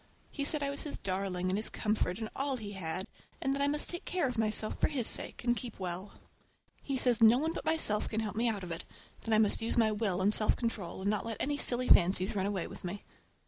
He 0.31 0.43
said 0.43 0.63
I 0.63 0.71
was 0.71 0.81
his 0.81 0.97
darling 0.97 1.49
and 1.51 1.57
his 1.59 1.69
comfort 1.69 2.17
and 2.17 2.27
all 2.35 2.57
he 2.57 2.71
had, 2.71 3.05
and 3.39 3.53
that 3.53 3.61
I 3.61 3.67
must 3.67 3.87
take 3.91 4.03
care 4.03 4.27
of 4.27 4.35
myself 4.35 4.81
for 4.81 4.87
his 4.87 5.05
sake, 5.05 5.43
and 5.43 5.55
keep 5.55 5.79
well. 5.79 6.15
He 6.81 6.97
says 6.97 7.21
no 7.21 7.37
one 7.37 7.53
but 7.53 7.65
myself 7.65 8.09
can 8.09 8.19
help 8.21 8.35
me 8.35 8.49
out 8.49 8.63
of 8.63 8.71
it, 8.71 8.83
that 9.25 9.31
I 9.35 9.37
must 9.37 9.61
use 9.61 9.77
my 9.77 9.91
will 9.91 10.19
and 10.19 10.33
self 10.33 10.55
control 10.55 11.01
and 11.01 11.09
not 11.11 11.23
let 11.27 11.37
any 11.39 11.55
silly 11.59 11.87
fancies 11.87 12.35
run 12.35 12.47
away 12.47 12.65
with 12.65 12.83
me. 12.83 13.05